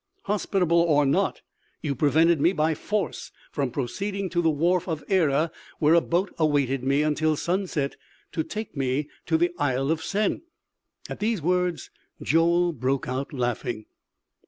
[0.23, 1.41] "Hospitable, or not,
[1.83, 6.33] you prevented me by force from proceeding to the wharf of Erer, where a boat
[6.39, 7.97] awaited me until sunset,
[8.31, 10.41] to take me to the Isle of Sen."
[11.07, 13.85] At these words Joel broke out laughing.